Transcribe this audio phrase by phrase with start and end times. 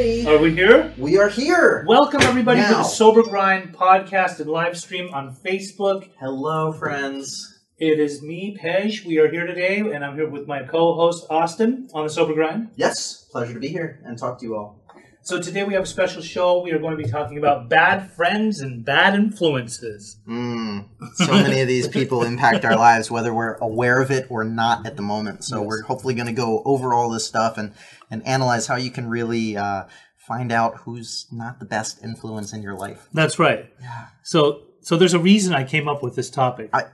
[0.00, 0.94] Hey, Are we here?
[0.96, 1.84] we are here.
[1.86, 2.78] Welcome everybody to Now.
[2.78, 6.08] the Sober Grind podcast and live stream on Facebook.
[6.18, 7.60] Hello, friends.
[7.76, 9.04] It is me, Pej.
[9.04, 12.70] We are here today, and I'm here with my co-host Austin on the Sober Grind.
[12.76, 14.79] Yes, pleasure to be here and talk to you all.
[15.22, 16.62] So today we have a special show.
[16.62, 20.16] We are going to be talking about bad friends and bad influences.
[20.26, 24.44] Mm, so many of these people impact our lives, whether we're aware of it or
[24.44, 25.44] not at the moment.
[25.44, 25.66] So Yes.
[25.68, 27.74] we're hopefully going to go over all this stuff and
[28.10, 29.84] and analyze how you can really uh,
[30.16, 33.06] find out who's not the best influence in your life.
[33.12, 33.70] That's right.
[33.80, 34.06] Yeah.
[34.22, 36.70] So, so there's a reason I came up with this topic.
[36.72, 36.84] I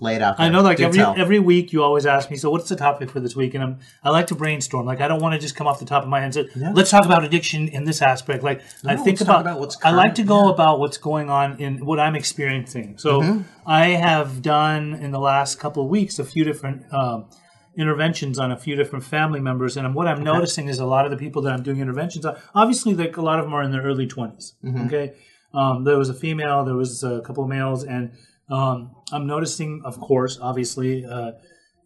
[0.00, 0.40] lay it out.
[0.40, 1.14] I know, like Do every tell.
[1.16, 3.78] every week, you always ask me, "So, what's the topic for this week?" And I'm,
[4.02, 4.84] I like to brainstorm.
[4.86, 6.48] Like, I don't want to just come off the top of my head and say,
[6.56, 6.72] Yeah.
[6.74, 10.14] "Let's talk about addiction in this aspect." Like, I think about, about what's I like
[10.16, 10.54] to go yeah.
[10.54, 12.98] about what's going on in what I'm experiencing.
[12.98, 13.42] So, Mm-hmm.
[13.66, 17.26] I have done in the last couple of weeks a few different um,
[17.76, 21.10] interventions on a few different family members, and what I'm noticing is a lot of
[21.10, 23.70] the people that I'm doing interventions on, obviously, like a lot of them are in
[23.70, 24.54] their early 20s.
[24.64, 24.86] Mm-hmm.
[24.86, 25.12] Okay,
[25.54, 28.12] um, there was a female, there was a couple of males, and
[28.52, 31.32] um, I'm noticing, of course, obviously, uh,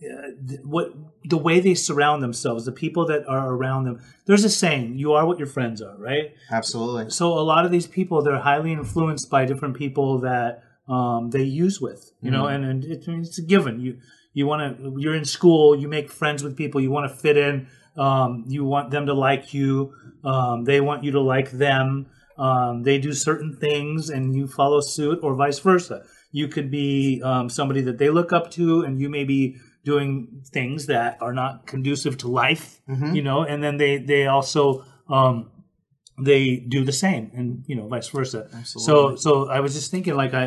[0.00, 0.92] th- what
[1.24, 4.00] the way they surround themselves, the people that are around them.
[4.26, 6.34] There's a saying: "You are what your friends are." Right.
[6.50, 7.10] Absolutely.
[7.10, 11.44] So a lot of these people, they're highly influenced by different people that um, they
[11.44, 13.80] use with, you know, and, and it, it's a given.
[13.80, 13.98] You
[14.34, 17.36] you want to, you're in school, you make friends with people, you want to fit
[17.36, 22.06] in, um, you want them to like you, um, they want you to like them.
[22.38, 26.04] Um, they do certain things, and you follow suit, or vice versa.
[26.36, 30.42] You could be um, somebody that they look up to, and you may be doing
[30.56, 32.80] things that are not conducive to life,
[33.14, 35.50] you know, and then they they also um,
[36.18, 38.48] they do the same and you know vice versa.
[38.64, 40.46] So so i was just thinking like i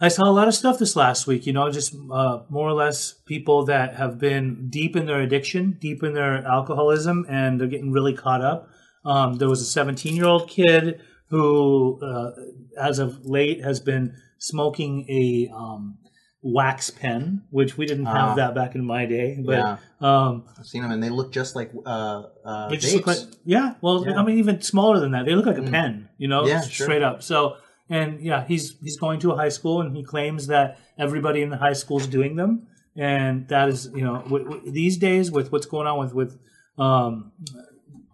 [0.00, 2.74] i saw a lot of stuff this last week you know just uh, more or
[2.84, 7.68] less people that have been deep in their addiction deep in their alcoholism and they're
[7.68, 8.68] getting really caught up.
[9.04, 12.32] Um, there was a 17 year old kid who uh,
[12.78, 15.98] as of late has been smoking a um,
[16.42, 18.34] wax pen which we didn't have Ah.
[18.40, 19.76] that back in my day but Yeah.
[20.00, 23.18] um, I've seen them, and they look just like uh, uh, they just look like
[23.44, 23.74] yeah.
[23.82, 24.18] Well, Yeah.
[24.18, 25.22] I mean, even smaller than that.
[25.26, 26.84] They look like a pen, you know, Yeah, sure.
[26.86, 27.22] straight up.
[27.22, 27.56] So,
[27.90, 30.66] and yeah, he's he's going to a high school, and he claims that
[30.98, 32.50] everybody in the high school is doing them,
[32.96, 36.32] and that is, you know, w- w- these days with what's going on with with
[36.78, 37.32] um,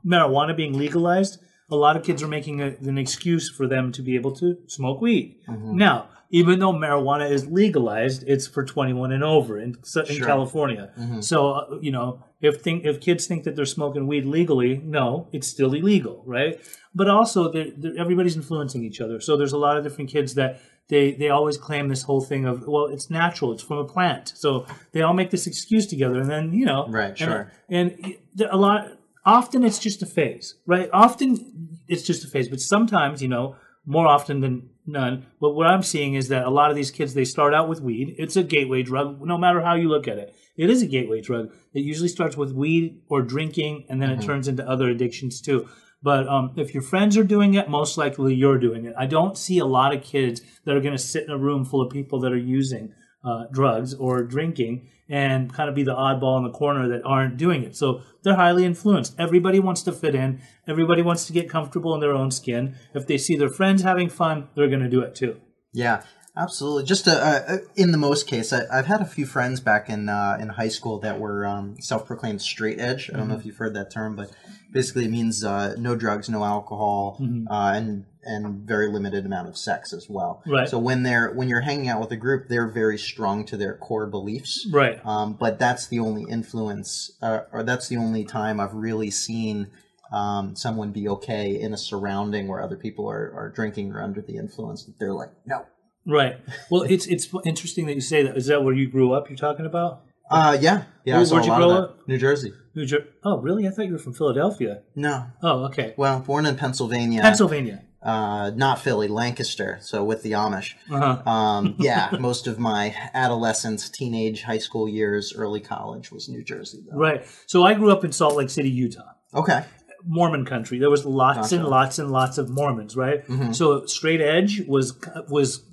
[0.04, 1.38] marijuana being legalized,
[1.70, 4.56] a lot of kids are making a, an excuse for them to be able to
[4.66, 5.36] smoke weed.
[5.48, 5.76] Mm-hmm.
[5.76, 10.04] Now, even though marijuana is legalized, it's for 21 and over in, in Sure.
[10.04, 10.24] Mm-hmm.
[10.24, 10.90] California.
[11.20, 15.28] So, uh, you know, if think if kids think that they're smoking weed legally, no,
[15.32, 16.60] it's still illegal, right?
[16.94, 19.20] But also, they're, they're, everybody's influencing each other.
[19.20, 22.44] So there's a lot of different kids that they they always claim this whole thing
[22.44, 24.32] of well, it's natural, it's from a plant.
[24.36, 27.52] So they all make this excuse together, and then you know, Right, sure.
[27.68, 28.92] and there- a lot
[29.24, 33.56] often it's just a phase right often it's just a phase but sometimes you know
[33.86, 35.26] more often than none.
[35.40, 37.80] But what i'm seeing is that a lot of these kids they start out with
[37.80, 38.14] weed.
[38.18, 40.34] It's a gateway drug no matter how you look at it.
[40.56, 44.22] It is a gateway drug it usually starts with weed or drinking and then it
[44.22, 45.68] turns into other addictions too.
[46.02, 48.94] But um, if your friends are doing it most likely you're doing it.
[48.98, 51.64] I don't see a lot of kids that are going to sit in a room
[51.64, 52.92] full of people that are using
[53.26, 57.36] uh, drugs or drinking and kind of be the oddball in the corner that aren't
[57.36, 57.76] doing it.
[57.76, 59.14] So they're highly influenced.
[59.18, 60.40] Everybody wants to fit in.
[60.66, 62.74] Everybody wants to get comfortable in their own skin.
[62.94, 65.36] If they see their friends having fun, they're going to do it too.
[65.72, 66.02] Yeah,
[66.36, 66.84] absolutely.
[66.84, 70.08] Just uh, uh, in the most case, I, I've had a few friends back in
[70.08, 73.08] uh, in high school that were um, self-proclaimed straight edge.
[73.10, 73.40] I don't know Mm-hmm.
[73.40, 74.30] if you've heard that term, but
[74.72, 77.46] basically it means uh, no drugs, no alcohol, Mm-hmm.
[77.48, 80.42] uh, and and very limited amount of sex as well.
[80.46, 80.68] Right.
[80.68, 83.76] So when they're when you're hanging out with a group, they're very strong to their
[83.76, 84.66] core beliefs.
[84.70, 85.00] Right.
[85.06, 89.68] Um, but that's the only influence, uh, or that's the only time I've really seen
[90.12, 94.20] um, someone be okay in a surrounding where other people are, are drinking or under
[94.20, 94.84] the influence.
[94.84, 95.64] That they're like, no,
[96.06, 96.36] Right.
[96.70, 98.36] Well, it's it's interesting that you say that.
[98.36, 99.28] Is that where you grew up?
[99.28, 101.16] You're talking about Uh, yeah, yeah.
[101.16, 101.98] where, I where'd you grow up?
[102.08, 102.52] New Jersey.
[102.76, 103.66] New Jer- Oh, really?
[103.66, 104.82] I thought you were from Philadelphia.
[104.94, 105.94] No, Oh, okay.
[105.96, 107.22] well, born in Pennsylvania.
[107.22, 107.82] Pennsylvania.
[108.06, 109.78] Uh, not Philly, Lancaster.
[109.82, 110.74] So with the Amish.
[110.90, 111.28] Uh-huh.
[111.30, 116.84] Um, yeah, most of my adolescence, teenage, high school years, early college was New Jersey.
[116.88, 116.96] Though.
[116.96, 117.26] Right.
[117.46, 119.12] So I grew up in Salt Lake City, Utah.
[119.34, 119.64] Okay.
[120.08, 120.78] Mormon country.
[120.78, 123.26] There was lots and lots and lots of Mormons, right?
[123.26, 123.52] Mhm.
[123.54, 124.96] So straight edge was
[125.28, 125.64] was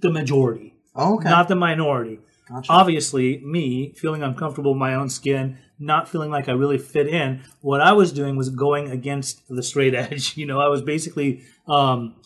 [0.00, 1.28] the majority, Oh, okay.
[1.28, 2.18] not the minority.
[2.48, 2.72] Gotcha.
[2.72, 7.42] Obviously, me feeling uncomfortable in my own skin, not feeling like I really fit in.
[7.60, 10.36] What I was doing was going against the straight edge.
[10.36, 12.16] You know, I was basically um,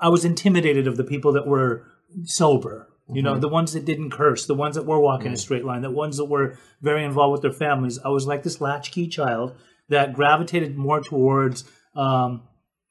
[0.00, 1.86] I was intimidated of the people that were
[2.24, 2.88] sober.
[3.12, 5.82] You know, the ones that didn't curse, the ones that were walking a straight line,
[5.82, 7.98] the ones that were very involved with their families.
[8.02, 9.54] I was like this latchkey child
[9.90, 12.42] that gravitated more towards um,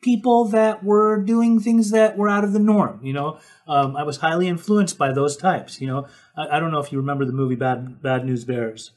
[0.03, 2.99] people that were doing things that were out of the norm.
[3.03, 5.81] You know, um, I was highly influenced by those types.
[5.81, 6.07] You know,
[6.37, 8.91] I, I don't know if you remember the movie Bad Bad News Bears.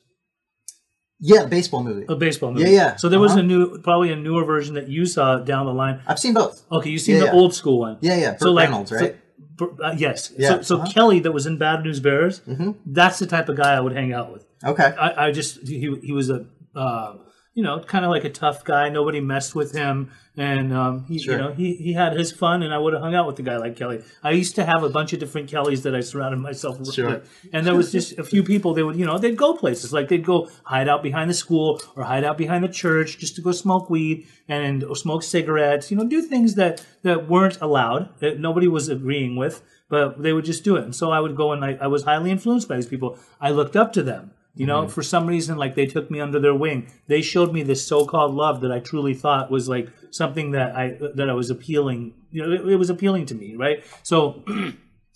[1.19, 2.05] Yeah, baseball movie.
[2.09, 2.65] A baseball movie.
[2.71, 2.97] Yeah, yeah.
[2.97, 3.41] So there was Uh-huh.
[3.41, 6.01] a new, probably a newer version that you saw down the line.
[6.07, 6.63] I've seen both.
[6.71, 7.33] Okay, you seen Yeah, the yeah.
[7.41, 7.97] old school one.
[8.03, 8.31] Yeah, yeah.
[8.33, 9.17] Burt so like, Reynolds, right?
[9.57, 10.31] Bur- uh, yes.
[10.37, 10.93] Yeah, So, so uh-huh.
[10.93, 12.75] Kelly, that was in Bad News Bears, Mhm.
[12.85, 14.45] that's the type of guy I would hang out with.
[14.63, 14.93] okay.
[14.99, 16.45] I, I just he he was a
[16.75, 17.15] uh,
[17.57, 18.89] you know kind of like a tough guy.
[18.91, 21.33] Nobody messed with him, and um, he Sure.
[21.35, 23.43] you know he he had his fun, and I would have hung out with a
[23.51, 23.99] guy like Kelly.
[24.23, 27.23] I used to have a bunch of different Kellys that I surrounded myself with, Sure.
[27.55, 28.75] and there was just a few people.
[28.75, 31.81] They would you know they'd go places like they'd go hide out behind the school
[31.97, 35.91] or hide out behind the church just to go smoke weed and or smoke cigarettes.
[35.91, 39.63] You know, do things that that weren't allowed that nobody was agreeing with.
[39.89, 42.03] But they would just do it, and so I would go and I, I was
[42.03, 43.17] highly influenced by these people.
[43.41, 44.33] I looked up to them.
[44.57, 46.91] You know, for some reason, like they took me under their wing.
[47.09, 50.97] They showed me this so-called love that I truly thought was like something that I
[51.15, 52.15] that I was appealing.
[52.31, 53.85] You know, it, it was appealing to me, right?
[54.03, 54.45] So.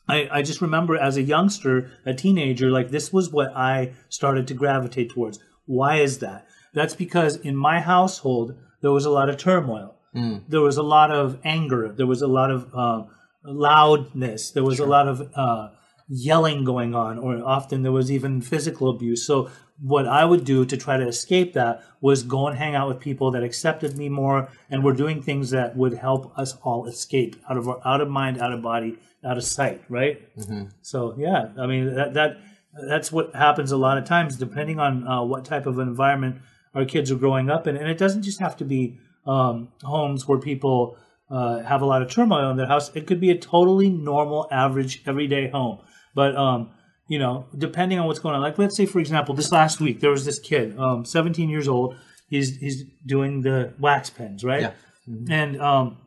[0.09, 4.49] I, I just remember as a youngster, a teenager, like this was what I started
[4.49, 5.39] to gravitate towards.
[5.67, 6.49] Why is that?
[6.75, 9.95] That's because in my household, there was a lot of turmoil.
[10.49, 11.93] There was a lot of anger.
[11.97, 13.05] There was a lot of uh,
[13.45, 14.51] loudness.
[14.51, 15.69] There was a lot of uh,
[16.11, 19.25] yelling going on, or often there was even physical abuse.
[19.25, 19.49] So,
[19.81, 23.01] what I would do to try to escape that was go and hang out with
[23.01, 27.37] people that accepted me more and were doing things that would help us all escape
[27.49, 29.83] out of our, out of mind, out of body, out of sight.
[29.89, 30.21] Right.
[30.83, 32.39] So yeah, I mean that that
[32.89, 36.43] that's what happens a lot of times, depending on uh, what type of environment
[36.75, 40.27] our kids are growing up in, and it doesn't just have to be um, homes
[40.29, 40.97] where people
[41.31, 42.91] uh, have a lot of turmoil in their house.
[42.95, 45.79] It could be a totally normal, average, everyday home,
[46.15, 46.71] but um,
[47.09, 48.41] you know, depending on what's going on.
[48.41, 51.69] Like let's say, for example, this last week there was this kid, um, 17 years
[51.69, 51.97] old.
[52.29, 54.61] He's he's doing the wax pens, right?
[54.63, 54.73] Yeah.
[55.29, 55.99] And um,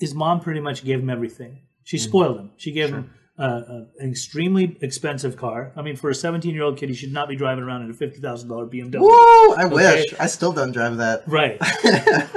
[0.00, 1.62] his mom pretty much gave him everything.
[1.84, 2.50] She spoiled him.
[2.56, 5.72] She gave him uh, uh, an extremely expensive car.
[5.76, 7.90] I mean, for a 17 year old kid, he should not be driving around in
[7.90, 9.00] a $50,000 BMW.
[9.00, 9.54] Woo!
[9.54, 10.14] I wish.
[10.18, 11.22] I still don't drive that.
[11.26, 11.58] Right.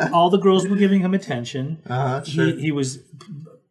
[0.14, 1.82] All the girls were giving him attention.
[1.88, 2.46] Uh-huh, sure.
[2.46, 3.00] He, he was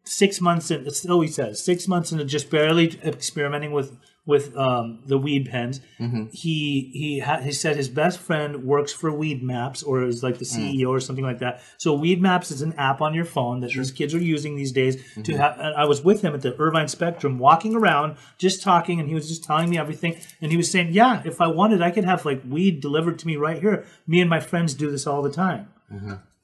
[0.05, 0.89] six months in.
[0.91, 3.97] So he says six months into just barely experimenting with
[4.27, 5.81] with um, the weed pens.
[5.99, 6.25] Mm-hmm.
[6.31, 10.45] He he ha- he said his best friend works for Weedmaps or is like the
[10.45, 10.73] Mm.
[10.81, 11.61] CEO or something like that.
[11.77, 14.95] So Weedmaps is an app on your phone that these kids are using these days
[14.95, 15.21] Mm-hmm.
[15.23, 15.59] to have.
[15.59, 19.27] I was with him at the Irvine Spectrum, walking around, just talking, and he was
[19.27, 20.15] just telling me everything.
[20.41, 23.27] And he was saying, "Yeah, if I wanted, I could have like weed delivered to
[23.27, 23.85] me right here.
[24.07, 25.67] Me and my friends do this all the time."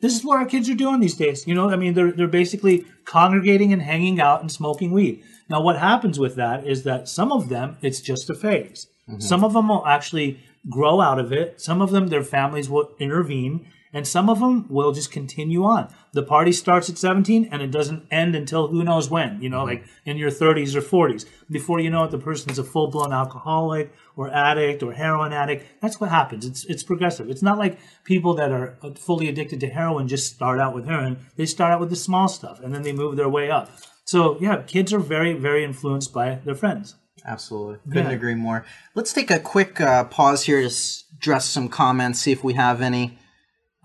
[0.01, 1.47] This is what our kids are doing these days.
[1.47, 5.23] You know, I mean, they're they're basically congregating and hanging out and smoking weed.
[5.49, 8.87] Now, what happens with that is that some of them, it's just a phase.
[9.09, 9.19] Mm-hmm.
[9.19, 10.39] Some of them will actually
[10.69, 11.59] grow out of it.
[11.61, 15.93] Some of them, their families will intervene, and some of them will just continue on.
[16.13, 19.63] The party starts at 17 and it doesn't end until who knows when, you know,
[19.63, 21.25] like in your 30s or 40s.
[21.49, 25.65] Before you know it, the person's a full blown alcoholic or addict or heroin addict.
[25.81, 26.45] That's what happens.
[26.45, 27.29] It's, it's progressive.
[27.29, 31.17] It's not like people that are fully addicted to heroin just start out with heroin.
[31.35, 33.69] They start out with the small stuff and then they move their way up.
[34.05, 36.95] So, yeah, kids are very, very influenced by their friends.
[37.25, 37.77] Absolutely.
[37.87, 38.15] Couldn't Yeah.
[38.15, 38.65] agree more.
[38.95, 40.73] Let's take a quick uh, pause here to
[41.17, 43.17] address some comments, see if we have any.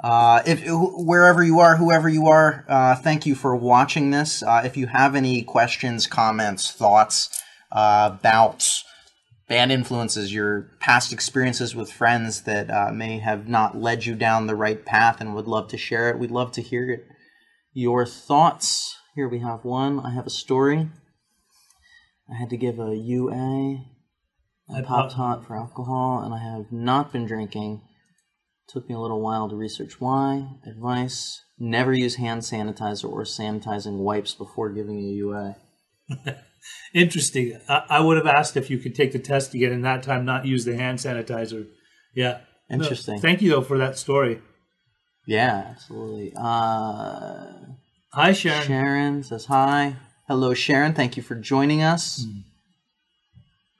[0.08, 4.40] Uh, if wherever you are, whoever you are, uh, thank you for watching this.
[4.40, 8.84] Uh, if you have any questions, comments, thoughts uh, about
[9.48, 14.46] bad influences, your past experiences with friends that uh, may have not led you down
[14.46, 17.04] the right path, and would love to share it, we'd love to hear it.
[17.72, 18.94] Your thoughts.
[19.16, 19.98] Here we have one.
[19.98, 20.88] I have a story.
[22.30, 23.82] I had to give a UA,
[24.72, 27.82] I a Pop Tart for alcohol, and I have not been drinking.
[28.68, 30.48] Took me a little while to research why.
[30.66, 35.56] Advice never use hand sanitizer or sanitizing wipes before giving a UA.
[36.94, 37.58] Interesting.
[37.68, 40.24] I, I would have asked if you could take the test again and that time
[40.24, 41.66] not use the hand sanitizer.
[42.14, 42.40] Yeah.
[42.68, 43.20] No, Interesting.
[43.20, 44.40] thank you, though, for that story.
[45.26, 46.32] Yeah, absolutely.
[46.36, 47.52] Uh,
[48.12, 48.66] Hi, Sharon.
[48.66, 49.96] Sharon says hi.
[50.26, 50.94] Hello, Sharon.
[50.94, 52.24] Thank you for joining us.
[52.24, 52.40] Hmm.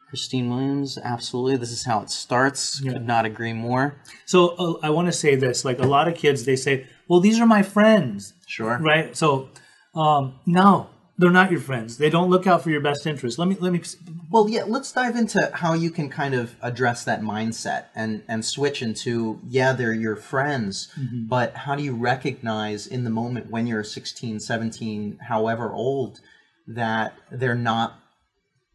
[0.09, 1.57] Christine Williams, absolutely.
[1.57, 2.81] This is how it starts.
[2.81, 2.93] Yeah.
[2.93, 3.97] Could not agree more.
[4.25, 7.21] So uh, I want to say this: like a lot of kids, they say, "Well,
[7.21, 8.79] these are my friends," Sure.
[8.81, 9.17] right?
[9.17, 9.49] So,
[9.95, 11.99] um, no, they're not your friends.
[11.99, 13.39] They don't look out for your best interest.
[13.39, 13.83] Let me let me.
[14.31, 18.45] Well, yeah, let's dive into how you can kind of address that mindset and and
[18.45, 21.27] switch into yeah, they're your friends, Mm-hmm.
[21.27, 26.21] but how do you recognize in the moment when you're 16, 17, however old
[26.69, 28.01] that they're not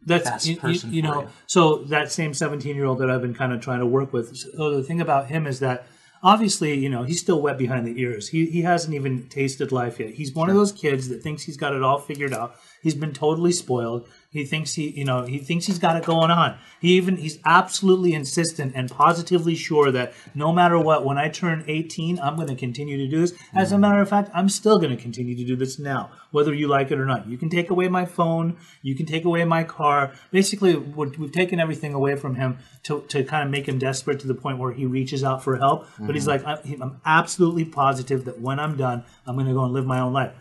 [0.05, 1.21] That's you, you- person you for know.
[1.21, 1.27] you.
[1.47, 4.35] So that same seventeen-year-old that I've been kind of trying to work with.
[4.35, 5.85] So the thing about him is that
[6.23, 8.27] obviously, you know, he's still wet behind the ears.
[8.29, 10.11] He, he hasn't even tasted life yet.
[10.13, 12.55] He's one of those kids that thinks he's got it all figured out.
[12.81, 14.07] He's been totally spoiled.
[14.31, 16.57] He thinks he, you know, he thinks he's got it going on.
[16.79, 21.65] He even, he's absolutely insistent and positively sure that no matter what, when I turn
[21.67, 23.33] 18, I'm going to continue to do this.
[23.53, 23.81] As a mm-hmm.
[23.81, 26.91] matter of fact, I'm still going to continue to do this now, whether you like
[26.91, 27.27] it or not.
[27.27, 28.55] You can take away my phone.
[28.81, 30.13] You can take away my car.
[30.31, 34.27] Basically, we've taken everything away from him to, to kind of make him desperate to
[34.27, 35.87] the point where he reaches out for help.
[35.99, 36.45] But he's mm-hmm.
[36.45, 39.85] like, I- I'm absolutely positive that when I'm done, I'm going to go and live
[39.85, 40.31] my own life.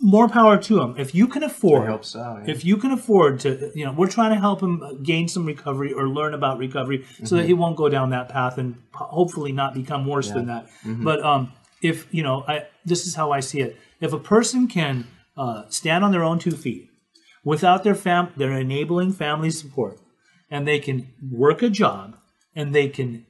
[0.00, 0.94] More power to him.
[0.98, 2.42] If you can afford, so.
[2.44, 2.52] yeah.
[2.52, 5.92] if you can afford to, you know, we're trying to help him gain some recovery
[5.92, 9.72] or learn about recovery so that he won't go down that path and hopefully not
[9.72, 10.66] become worse than that.
[11.02, 13.76] But um, if you know, I this is how I see it.
[14.00, 16.90] If a person can uh, stand on their own two feet
[17.44, 19.98] without their fam, their enabling family support,
[20.50, 22.16] and they can work a job
[22.54, 23.24] and they can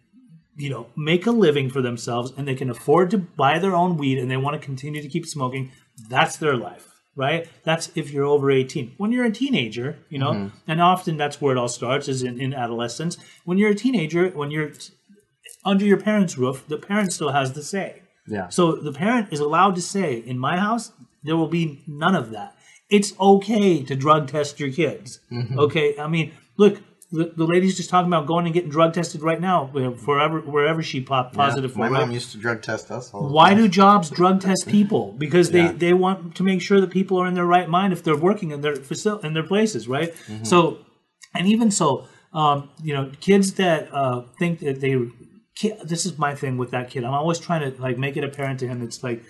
[0.57, 3.97] you know make a living for themselves and they can afford to buy their own
[3.97, 5.71] weed and they want to continue to keep smoking
[6.09, 7.49] that's their life right?
[7.65, 10.57] That's if you're over 18 when you're a teenager you know mm-hmm.
[10.69, 13.17] and often that's where it all starts is in, in adolescence.
[13.45, 14.93] When you're a teenager when you're t-
[15.65, 18.03] under your parents roof the parent still has the say.
[18.29, 18.49] Yeah.
[18.49, 20.93] so the parent is allowed to say in my house
[21.25, 22.55] there will be none of that.
[22.89, 25.19] It's okay to drug test your kids.
[25.33, 25.59] Mm-hmm.
[25.59, 25.99] Okay?
[25.99, 26.83] I mean look
[27.13, 30.83] the, the lady's just talking about going and getting drug tested right now wherever wherever
[30.83, 33.11] she popped positive for My mom used to drug test us.
[33.13, 35.13] Why do jobs drug test people?
[35.19, 35.73] Because they, Yeah.
[35.73, 38.51] they want to make sure that people are in their right mind if they're working
[38.51, 40.13] in their facil- in their places, right?
[40.15, 40.45] Mm-hmm.
[40.45, 40.79] So,
[41.35, 44.97] and even so, um, you know, kids that uh, think that they,
[45.85, 47.05] this is my thing with that kid.
[47.05, 48.83] I'm always trying to like make it apparent to him.
[48.83, 49.23] It's like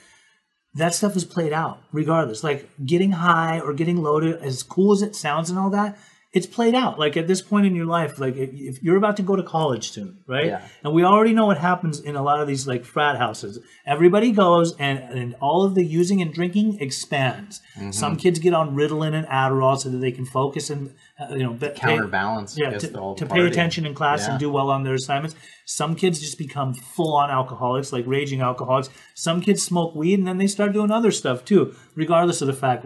[0.74, 2.42] that stuff is played out regardless.
[2.42, 5.98] Like getting high or getting loaded, as cool as it sounds and all that,
[6.36, 6.94] it's played out.
[7.04, 9.42] Like at this point in your life, like if- if you're about to go to
[9.56, 10.46] college soon, right?
[10.52, 10.60] Yeah.
[10.84, 13.58] And we already know what happens in a lot of these like frat houses.
[13.94, 17.60] Everybody goes and, and all of the using and drinking expands.
[17.78, 17.90] Mm-hmm.
[18.02, 20.82] Some kids get on Ritalin and Adderall so that they can focus and
[21.20, 22.50] uh, you know be- pay- Counterbalance.
[22.58, 22.88] yeah, to,
[23.20, 24.30] to pay attention in class Yeah.
[24.32, 25.34] and do well on their assignments.
[25.64, 28.88] Some kids just become full on alcoholics, like raging alcoholics.
[29.14, 32.52] Some kids smoke weed and then they start doing other stuff too, regardless of the
[32.64, 32.84] fact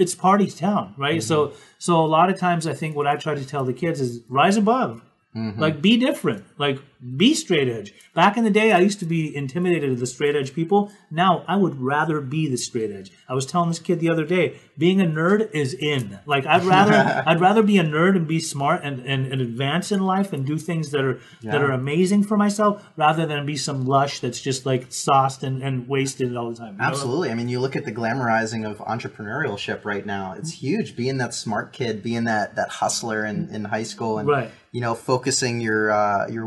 [0.00, 1.18] it's party town, right?
[1.18, 1.20] Mm-hmm.
[1.20, 4.00] So, so a lot of times I think what I try to tell the kids
[4.00, 5.02] is rise above.
[5.36, 5.60] Mm-hmm.
[5.60, 6.44] Like be different.
[6.58, 6.78] Like
[7.16, 7.94] be straight edge.
[8.14, 10.92] Back in the day, I used to be intimidated of the straight edge people.
[11.10, 13.10] Now I would rather be the straight edge.
[13.28, 16.18] I was telling this kid the other day, being a nerd is in.
[16.26, 19.92] Like I'd rather I'd rather be a nerd and be smart and, and, and advance
[19.92, 23.56] in life and do things that are that are amazing for myself rather than be
[23.56, 26.72] some lush that's just like sauced and, and wasted all the time.
[26.74, 26.84] you know?
[26.84, 27.30] Absolutely.
[27.30, 30.34] I mean, you look at the glamorizing of entrepreneurship right now.
[30.36, 30.96] It's huge.
[30.96, 34.50] Being that smart kid, being that that hustler in, in high school, and Right.
[34.72, 36.46] you know, focusing your uh, your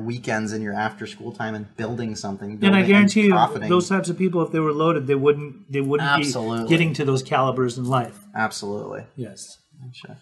[0.51, 2.59] and your after school time and building something.
[2.61, 3.69] And I guarantee you, profiting.
[3.69, 6.63] those types of people, if they were loaded, they wouldn't they wouldn't Absolutely.
[6.63, 8.19] be getting to those calibers in life.
[8.35, 9.05] Absolutely.
[9.15, 9.57] Yes.
[9.93, 10.17] Sure.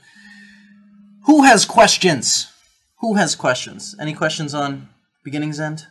[1.26, 2.52] Who has questions?
[3.00, 3.96] Who has questions?
[4.00, 4.90] Any questions on
[5.24, 5.88] beginnings end?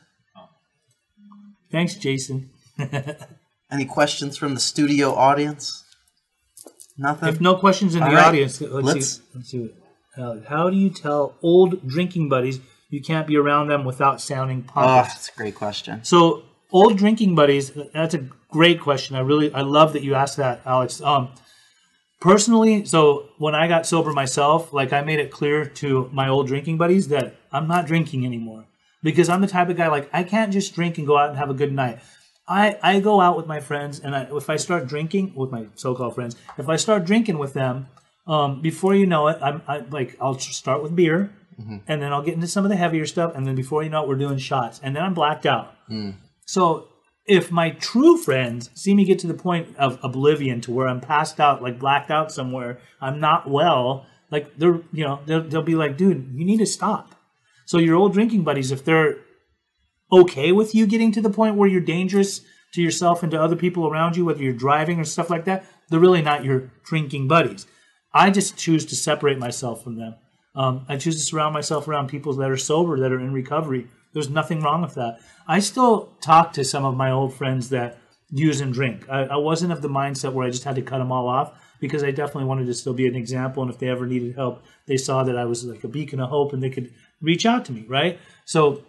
[1.71, 2.51] Thanks, Jason.
[3.71, 5.85] Any questions from the studio audience?
[6.99, 7.29] Nothing.
[7.29, 8.27] If no questions in All the right.
[8.27, 9.23] audience, let's, Let's- see.
[9.35, 9.71] Let's see.
[10.17, 12.59] Uh, how do you tell old drinking buddies
[12.91, 16.05] you can't be around them without sounding oh, that's a great question.
[16.05, 16.43] So,
[16.73, 17.73] old drinking buddies.
[17.95, 19.17] That's a great question.
[19.17, 21.01] I really, I love that you asked that, Alex.
[21.01, 21.31] Um,
[22.21, 26.49] personally, so when I got sober myself, like I made it clear to my old
[26.49, 28.67] drinking buddies that I'm not drinking anymore
[29.03, 31.39] because I'm the type of guy like I can't just drink and go out and
[31.39, 32.01] have a good night.
[32.49, 35.67] I, I go out with my friends and I, if I start drinking with my
[35.77, 37.87] so-called friends, if I start drinking with them,
[38.27, 41.77] um, before you know it, I'm I, like I'll just start with beer, Mm-hmm.
[41.89, 44.03] and then I'll get into some of the heavier stuff, and then before you know
[44.03, 45.75] it, we're doing shots, and then I'm blacked out.
[45.91, 46.15] Mm.
[46.47, 46.89] So
[47.27, 51.01] if my true friends see me get to the point of oblivion to where I'm
[51.01, 55.63] passed out, like blacked out somewhere, I'm not well, like they're you know they'll, they'll
[55.63, 57.15] be like, dude, you need to stop.
[57.67, 59.19] So your old drinking buddies, if they're
[60.11, 62.41] okay with you getting to the point where you're dangerous
[62.73, 65.65] to yourself and to other people around you, whether you're driving or stuff like that,
[65.89, 67.67] they're really not your drinking buddies.
[68.13, 70.15] I just choose to separate myself from them.
[70.55, 73.89] Um, I choose to surround myself around people that are sober, that are in recovery.
[74.13, 75.21] There's nothing wrong with that.
[75.47, 77.99] I still talk to some of my old friends that
[78.31, 79.09] use and drink.
[79.09, 81.53] I, I wasn't of the mindset where I just had to cut them all off
[81.81, 83.63] because I definitely wanted to still be an example.
[83.63, 86.31] And if they ever needed help, they saw that I was like a beacon of
[86.31, 88.19] hope and they could reach out to me, right?
[88.45, 88.83] So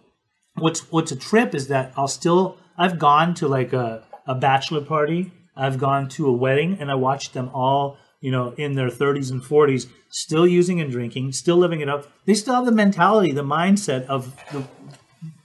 [0.56, 4.82] what's what's a trip is that I'll still I've gone to like a, a bachelor
[4.82, 8.90] party, I've gone to a wedding, and I watched them all, you know, in their
[8.90, 12.08] 30s and 40s, still using and drinking, still living it up.
[12.26, 14.64] They still have the mentality, the mindset of the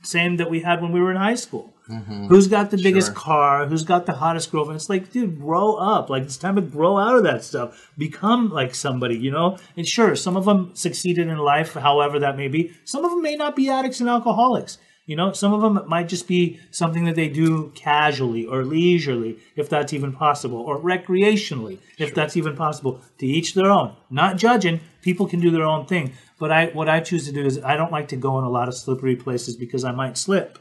[0.03, 1.73] same that we had when we were in high school.
[1.89, 2.27] Mm-hmm.
[2.27, 3.15] Who's got the biggest Sure.
[3.15, 3.67] car?
[3.67, 4.77] Who's got the hottest girlfriend?
[4.77, 6.11] It's like, dude, grow up.
[6.11, 7.93] Like it's time to grow out of that stuff.
[7.97, 9.57] Become like somebody, you know.
[9.77, 12.73] And sure, some of them succeeded in life, however that may be.
[12.85, 14.79] Some of them may not be addicts and alcoholics.
[15.07, 19.39] You know, some of them might just be something that they do casually or leisurely,
[19.55, 23.01] if that's even possible, or recreationally, if that's even possible.
[23.19, 23.95] To each their own.
[24.11, 24.81] Not judging.
[25.03, 26.15] People can do their own thing.
[26.41, 28.51] But I, what I choose to do is, I don't like to go in a
[28.51, 30.59] lot of slippery places because I might slip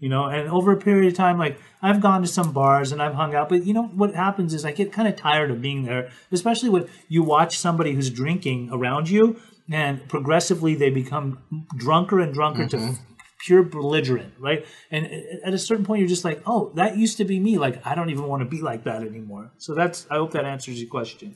[0.00, 3.00] you know and over a period of time like i've gone to some bars and
[3.00, 5.62] i've hung out but you know what happens is i get kind of tired of
[5.62, 9.38] being there especially when you watch somebody who's drinking around you
[9.70, 11.38] and progressively they become
[11.76, 13.09] drunker and drunker to mm-hmm.
[13.44, 15.06] Pure belligerent right and
[15.44, 17.94] at a certain point you're just like oh that used to be me like i
[17.94, 20.90] don't even want to be like that anymore so that's i hope that answers your
[20.90, 21.34] question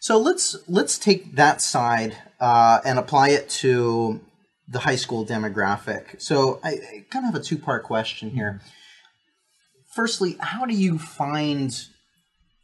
[0.00, 4.20] So let's let's take that side uh, and apply it to
[4.68, 6.20] the high school demographic.
[6.20, 8.60] So I, I kind of have a two part question here.
[9.94, 11.76] Firstly, how do you find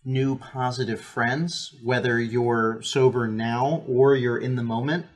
[0.05, 5.07] new positive friends, whether you're sober now or you're in the moment?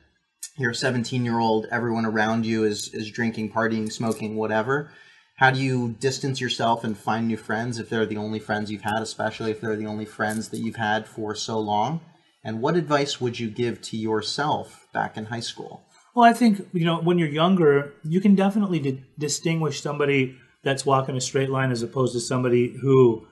[0.59, 4.91] You're a 17 year old, everyone around you is, is drinking, partying, smoking, whatever.
[5.37, 8.81] How do you distance yourself and find new friends if they're the only friends you've
[8.81, 12.01] had, especially if they're the only friends that you've had for so long?
[12.43, 15.85] And what advice would you give to yourself back in high school?
[16.13, 20.85] Well, I think you know when you're younger, you can definitely di- distinguish somebody that's
[20.85, 23.25] walking a straight line as opposed to somebody who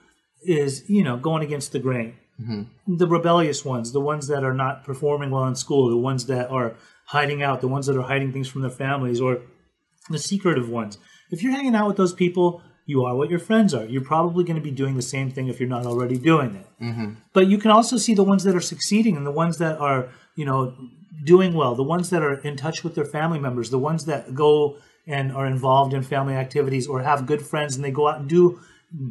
[0.43, 2.15] is you know going against the grain.
[2.41, 2.97] Mm-hmm.
[2.97, 6.49] The rebellious ones, the ones that are not performing well in school, the ones that
[6.49, 6.75] are
[7.07, 9.41] hiding out, the ones that are hiding things from their families, or
[10.09, 10.97] the secretive ones.
[11.31, 13.85] If you're hanging out with those people, you are what your friends are.
[13.85, 16.67] You're probably going to be doing the same thing if you're not already doing it.
[16.81, 17.13] Mm-hmm.
[17.33, 20.09] But you can also see the ones that are succeeding and the ones that are,
[20.35, 20.73] you know,
[21.23, 24.33] doing well, the ones that are in touch with their family members, the ones that
[24.33, 28.19] go and are involved in family activities or have good friends and they go out
[28.19, 28.59] and do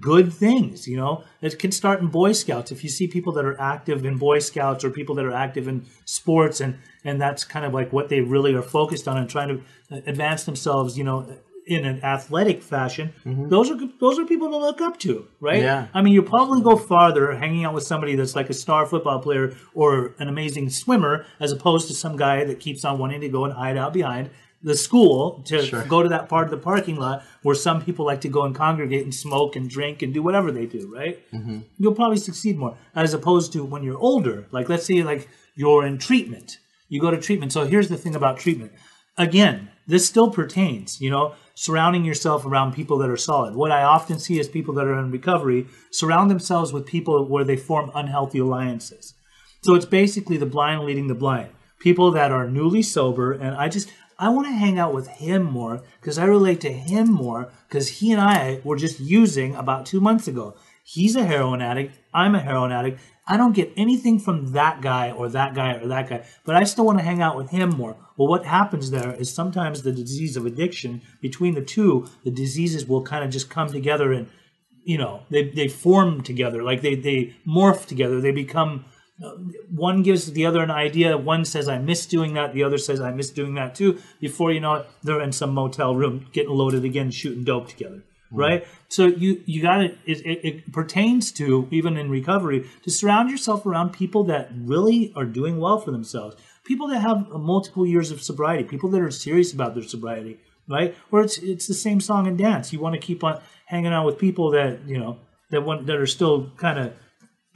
[0.01, 1.25] good things, you know.
[1.41, 2.73] It can start in Boy Scouts.
[2.73, 5.69] If you see people that are active in Boy Scouts or people that are active
[5.69, 9.29] in sports and and that's kind of like what they really are focused on and
[9.29, 9.63] trying to
[9.95, 11.27] uh, advance themselves, you know,
[11.67, 13.49] in an athletic fashion, mm-hmm.
[13.49, 15.63] those are those are people to look up to, right?
[15.63, 15.89] Yeah.
[15.93, 19.21] I mean, you probably go farther hanging out with somebody that's like a star football
[19.21, 23.29] player or an amazing swimmer, as opposed to some guy that keeps on wanting to
[23.29, 24.31] go and hide out behind
[24.63, 25.85] the school to Sure.
[25.85, 28.55] go to that part of the parking lot where some people like to go and
[28.55, 31.21] congregate and smoke and drink and do whatever they do, right?
[31.33, 31.59] Mm-hmm.
[31.79, 34.47] You'll probably succeed more as opposed to when you're older.
[34.51, 37.53] Like, let's say, like you're in treatment, you go to treatment.
[37.53, 38.73] So here's the thing about treatment.
[39.19, 43.55] Again, this still pertains, you know, surrounding yourself around people that are solid.
[43.55, 47.45] What I often see is people that are in recovery surround themselves with people where
[47.45, 49.15] they form unhealthy alliances.
[49.63, 51.51] So it's basically the blind leading the blind.
[51.79, 55.43] People that are newly sober, and I just I want to hang out with him
[55.43, 59.85] more because I relate to him more because he and I were just using about
[59.85, 60.57] two months ago.
[60.85, 61.99] He's a heroin addict.
[62.15, 63.01] I'm a heroin addict.
[63.29, 66.65] I don't get anything from that guy or that guy or that guy, but I
[66.65, 67.97] still want to hang out with him more.
[68.17, 72.87] Well, what happens there is sometimes the disease of addiction between the two, the diseases
[72.87, 74.29] will kind of just come together and
[74.85, 78.85] you know they, they form together like they, they morph together they become
[79.71, 81.17] one gives the other an idea.
[81.17, 82.53] One says i miss doing that.
[82.53, 84.01] The other says i miss doing that too.
[84.21, 88.03] Before you know it they're in some motel room getting loaded again shooting dope together
[88.31, 88.37] hmm.
[88.37, 88.67] right?
[88.89, 93.65] So you you got it, it, it pertains to even in recovery to surround yourself
[93.65, 96.37] around people that really are doing well for themselves.
[96.65, 100.95] People that have multiple years of sobriety people that are serious about their sobriety right?
[101.11, 102.73] Or it's it's the same song and dance.
[102.73, 105.19] You want to keep on hanging out with people that you know
[105.51, 106.93] that want that are still kind of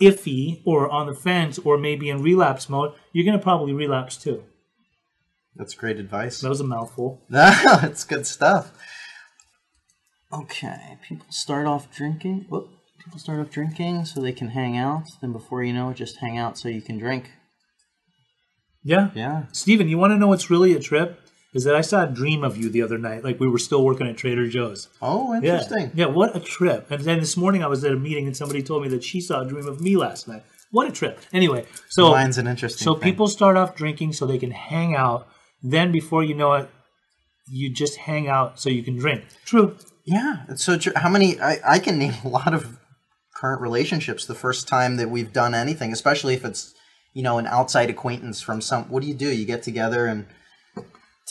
[0.01, 2.93] iffy or on the fence or maybe in relapse mode.
[3.13, 4.45] You're gonna probably relapse too.
[5.57, 6.41] That's great advice.
[6.41, 7.23] That was a mouthful.
[7.31, 8.73] That's good stuff.
[10.33, 12.47] Okay, people start off drinking.
[12.49, 12.69] Whoop.
[13.05, 15.05] People start off drinking so they can hang out.
[15.21, 17.31] Then before you know it, just hang out so you can drink.
[18.83, 19.11] Yeah.
[19.15, 19.45] Yeah.
[19.53, 21.21] Steven, you want to know what's really a trip?
[21.53, 23.85] Is that I saw a dream of you the other night, like we were still
[23.85, 24.89] working at Trader Joe's.
[25.03, 25.91] Oh, interesting.
[25.95, 26.89] Yeah, what a trip.
[26.91, 29.21] And then this morning I was at a meeting and somebody told me that she
[29.21, 30.45] saw a dream of me last night.
[30.71, 31.21] What a trip.
[31.33, 32.85] Anyway, so Mine's an interesting.
[32.85, 33.03] So thing.
[33.03, 35.27] people start off drinking so they can hang out.
[35.63, 36.71] Then before you know it,
[37.49, 39.25] you just hang out so you can drink.
[39.45, 39.77] True.
[40.05, 40.45] Yeah.
[40.49, 41.41] it's So how many?
[41.41, 42.79] I, I can name a lot of
[43.35, 46.75] current relationships the first time that we've done anything, especially if it's
[47.13, 48.85] you know an outside acquaintance from some.
[48.85, 49.29] What do you do?
[49.29, 50.27] You get together and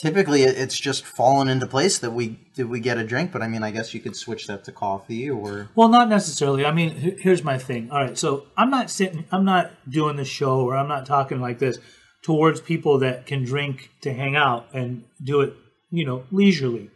[0.00, 3.32] typically it's just fallen into place that we did we get a drink.
[3.32, 6.64] But I mean, I guess you could switch that to coffee or Well, not necessarily.
[6.64, 7.90] I mean, here's my thing.
[7.90, 11.40] All right, so I'm not sitting, I'm not doing the show, or I'm not talking
[11.40, 11.78] like this
[12.22, 15.54] towards people that can drink to hang out and do it,
[15.90, 16.90] you know, leisurely.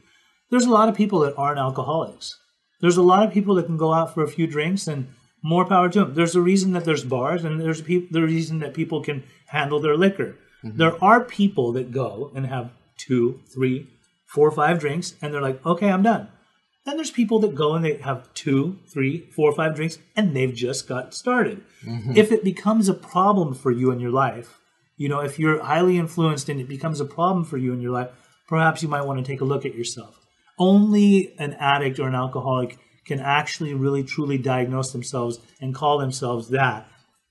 [0.50, 2.38] There's a lot of people that aren't alcoholics.
[2.80, 5.08] There's a lot of people that can go out for a few drinks and
[5.42, 6.14] more power to them.
[6.14, 9.80] There's a reason that there's bars and there's pe- the reason that people can handle
[9.80, 10.36] their liquor.
[10.62, 10.78] Mm-hmm.
[10.78, 12.70] There are people that go and have
[13.06, 13.88] two, three,
[14.26, 16.28] four, five drinks and they're like, okay, I'm done.
[16.84, 20.54] Then there's people that go and they have two, three, four, five drinks and they've
[20.54, 21.62] just got started.
[21.84, 22.16] Mm-hmm.
[22.16, 24.58] If it becomes a problem for you in your life,
[24.96, 27.92] you know, if you're highly influenced and it becomes a problem for you in your
[27.92, 28.10] life,
[28.48, 30.20] perhaps you might want to take a look at yourself.
[30.58, 36.50] Only an addict or an alcoholic can actually really truly diagnose themselves and call themselves
[36.50, 36.88] that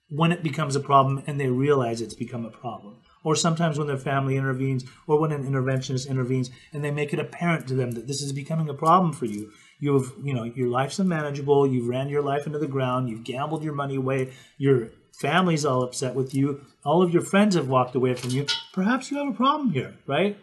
[0.09, 2.97] when it becomes a problem and they realize it's become a problem.
[3.23, 7.19] Or sometimes when their family intervenes or when an interventionist intervenes and they make it
[7.19, 9.51] apparent to them that this is becoming a problem for you.
[9.79, 13.63] You've, you know, your life's unmanageable, you've ran your life into the ground, you've gambled
[13.63, 17.95] your money away, your family's all upset with you, all of your friends have walked
[17.95, 18.45] away from you.
[18.73, 20.37] Perhaps you have a problem here, right?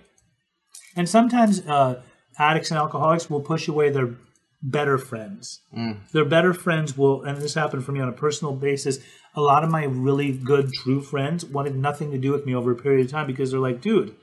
[0.97, 2.03] And sometimes uh,
[2.39, 4.15] addicts and alcoholics will push away their
[4.63, 5.63] better friends.
[6.13, 8.99] Their better friends will, and this happened for me on a personal basis.
[9.35, 12.73] A lot of my really good, true friends wanted nothing to do with me over
[12.73, 14.15] a period of time because they're like, dude,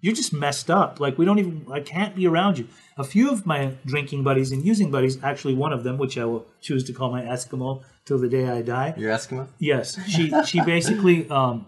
[0.00, 1.00] you're just messed up.
[1.00, 2.68] Like, we don't even, I can't be around you.
[2.98, 6.24] A few of my drinking buddies and using buddies, actually, one of them, which I
[6.24, 9.48] will choose to call my Eskimo till the day I die, You're Eskimo?
[9.58, 11.66] Yes, she she basically um,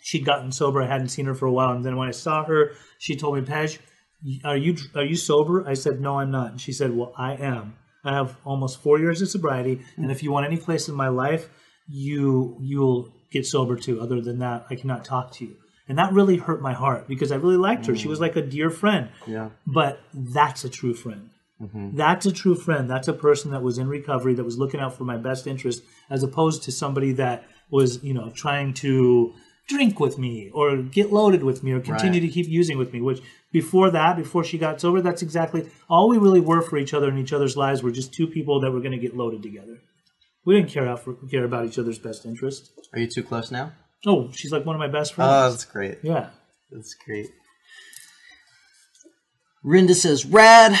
[0.00, 0.82] she'd gotten sober.
[0.82, 3.34] I hadn't seen her for a while, and then when I saw her, she told
[3.36, 3.78] me, "Pej,
[4.44, 7.34] are you are you sober?" I said, "No, I'm not." And she said, "Well, I
[7.34, 7.76] am.
[8.04, 11.08] I have almost four years of sobriety, and if you want any place in my
[11.08, 11.48] life,
[11.88, 14.00] you you'll get sober too.
[14.00, 15.56] Other than that, I cannot talk to you."
[15.88, 17.94] And that really hurt my heart because I really liked her.
[17.94, 18.22] She was mm.
[18.22, 19.10] like a dear friend.
[19.26, 19.50] Yeah.
[19.66, 21.28] But that's a true friend.
[21.60, 21.96] Mm-hmm.
[21.96, 22.88] That's a true friend.
[22.88, 25.82] That's a person that was in recovery, that was looking out for my best interest,
[26.10, 29.34] as opposed to somebody that was, you know, trying to
[29.68, 32.28] drink with me or get loaded with me or continue Right.
[32.28, 33.00] to keep using with me.
[33.00, 33.20] Which
[33.52, 37.08] before that, before she got sober, that's exactly all we really were for each other
[37.08, 37.82] in each other's lives.
[37.82, 39.80] Were just two people that were going to get loaded together.
[40.46, 42.70] We didn't care out for, care about each other's best interest.
[42.92, 43.72] Are you too close now?
[44.06, 45.30] Oh, she's like one of my best friends.
[45.32, 45.98] Oh, that's great.
[46.02, 46.30] yeah.
[46.70, 47.28] That's great.
[49.64, 50.78] Rinda says, rad.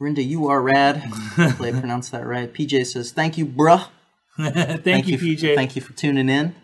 [0.00, 0.96] Rinda, you are rad.
[0.96, 2.52] Hopefully I pronounced that right.
[2.52, 3.86] PJ says, thank you, bruh.
[4.38, 5.54] thank, you, for- PJ.
[5.54, 6.54] thank you for tuning in.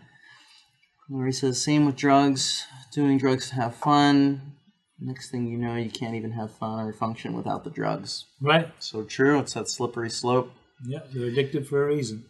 [1.08, 2.64] Lori says, same with drugs.
[2.92, 4.54] Doing drugs to have fun.
[4.98, 8.24] Next thing you know, you can't even have fun or function without the drugs.
[8.40, 8.72] Right?
[8.78, 9.38] So true.
[9.38, 10.50] It's that slippery slope.
[10.84, 12.24] Yeah, they're addicted for a reason.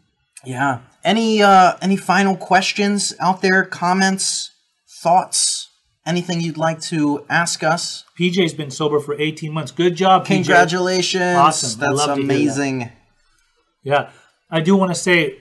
[0.45, 0.81] Yeah.
[1.03, 3.65] Any uh any final questions out there?
[3.65, 4.51] Comments,
[5.03, 5.69] thoughts,
[6.07, 8.05] anything you'd like to ask us?
[8.19, 9.73] PJ's been sober for 18 months.
[9.73, 10.35] Good job, PJ.
[10.35, 11.37] Congratulations.
[11.37, 11.81] Awesome.
[11.81, 12.23] That's hear that.
[12.23, 12.93] amazing.
[13.83, 14.11] Yeah.
[14.49, 15.39] I do want to say,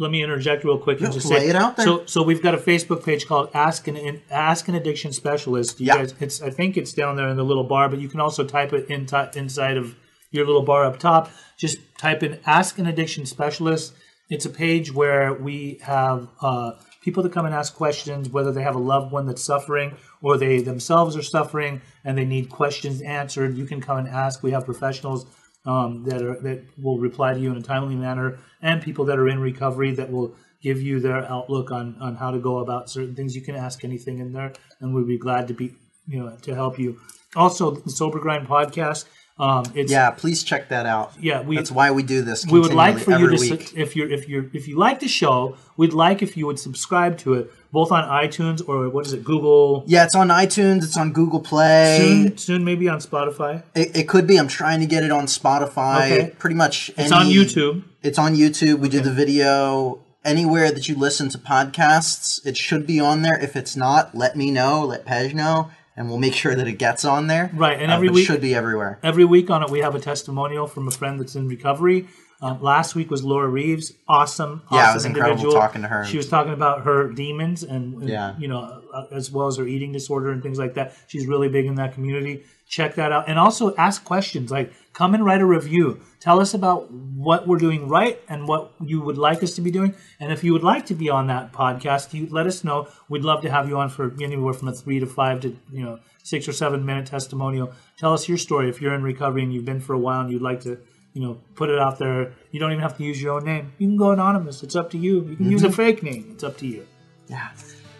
[0.00, 1.86] let me interject real quick and just lay say, it out there.
[1.86, 5.78] so so we've got a Facebook page called Ask an Ask an Addiction Specialist.
[5.78, 5.96] You Yeah.
[5.98, 8.44] guys, it's I think it's down there in the little bar, but you can also
[8.44, 9.94] type it in inside of
[10.30, 11.30] your little bar up top.
[11.56, 13.94] Just type in Ask an Addiction Specialist.
[14.28, 18.62] It's a page where we have uh, people that come and ask questions, whether they
[18.62, 23.00] have a loved one that's suffering or they themselves are suffering and they need questions
[23.00, 23.56] answered.
[23.56, 24.42] You can come and ask.
[24.42, 25.26] We have professionals
[25.64, 29.18] um, that are that will reply to you in a timely manner, and people that
[29.18, 32.90] are in recovery that will give you their outlook on on how to go about
[32.90, 33.34] certain things.
[33.34, 35.74] You can ask anything in there, and we'd be glad to be
[36.06, 37.00] you know to help you.
[37.36, 39.04] Also, the Sober Grind podcast.
[39.38, 41.12] Um, it's Yeah, please check that out.
[41.20, 42.44] yeah we That's why we do this.
[42.46, 43.72] we would like for you to week.
[43.76, 47.18] if you're if you're if you like the show, we'd like if you would subscribe
[47.18, 49.84] to it both on iTunes or what is it Google.
[49.86, 50.82] Yeah, it's on iTunes.
[50.84, 51.98] It's on Google Play.
[51.98, 53.62] Soon, soon maybe on Spotify.
[53.74, 54.38] It, it could be.
[54.38, 56.06] I'm trying to get it on Spotify.
[56.06, 56.34] Okay.
[56.38, 56.90] Pretty much.
[56.96, 57.84] It's on YouTube.
[58.02, 58.78] It's on YouTube.
[58.78, 62.44] We do the video anywhere that you listen to podcasts.
[62.46, 63.38] It should be on there.
[63.38, 64.84] If it's not, let me know.
[64.84, 67.50] Let Pej know, and we'll make sure that it gets on there.
[67.52, 68.98] Right, and Uh, every week- should be everywhere.
[69.02, 72.06] Every week on it, we have a testimonial from a friend that's in recovery.
[72.40, 76.04] Um, last week was Laura Reeves, awesome, awesome Yeah, it was incredible talking to her.
[76.04, 78.34] She was talking about her demons and, and, Yeah.
[78.38, 80.94] you know, uh, as well as her eating disorder and things like that.
[81.08, 82.44] She's really big in that community.
[82.68, 84.50] Check that out, and also ask questions.
[84.52, 86.00] Like, come and write a review.
[86.20, 89.70] Tell us about what we're doing right and what you would like us to be
[89.70, 89.94] doing.
[90.20, 92.86] And if you would like to be on that podcast, you let us know.
[93.08, 95.82] We'd love to have you on for anywhere from a three to five to you
[95.82, 97.72] know six or seven minute testimonial.
[97.96, 100.30] Tell us your story if you're in recovery and you've been for a while and
[100.30, 100.78] you'd like to
[101.12, 102.34] you know put it out there.
[102.50, 103.72] You don't even have to use your own name.
[103.78, 104.62] You can go anonymous.
[104.62, 105.24] It's up to you.
[105.24, 105.74] You can use a mm-hmm.
[105.76, 106.28] fake name.
[106.32, 106.86] It's up to you.
[107.28, 107.50] Yeah.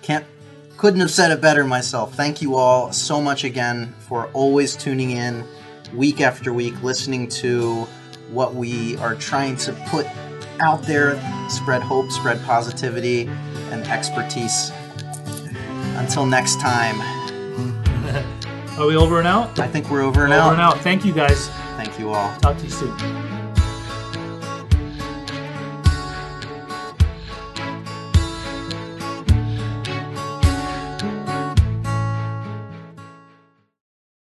[0.03, 0.25] Can't
[0.77, 2.15] couldn't have said it better myself.
[2.15, 5.45] Thank you all so much again for always tuning in
[5.95, 7.87] week after week, listening to
[8.31, 10.07] what we are trying to put
[10.61, 13.27] out there, spread hope, spread positivity
[13.71, 14.71] and expertise.
[15.97, 17.01] Until next time.
[18.79, 19.59] Are we over and out?
[19.59, 20.53] I think we're over and Over out.
[20.53, 20.79] and out.
[20.81, 21.51] Thank you guys.
[21.79, 22.37] Thank you all.
[22.41, 23.28] Talk to you soon.